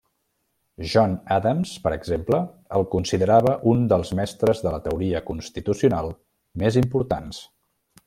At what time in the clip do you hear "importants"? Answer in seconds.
6.87-7.49